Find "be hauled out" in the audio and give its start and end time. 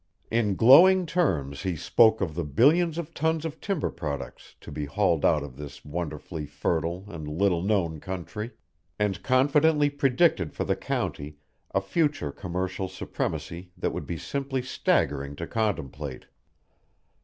4.71-5.43